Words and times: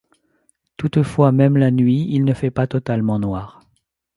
Toutefois, 0.77 1.31
même 1.31 1.57
la 1.57 1.69
nuit, 1.69 2.07
il 2.09 2.25
ne 2.25 2.33
fait 2.33 2.49
pas 2.49 2.65
totalement 2.65 3.19
noir. 3.19 3.61